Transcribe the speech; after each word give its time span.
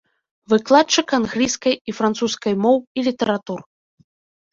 Выкладчык 0.51 1.07
англійскай 1.17 1.75
і 1.93 1.95
французскай 1.97 2.53
моў 2.63 2.77
і 2.97 3.05
літаратур. 3.09 3.59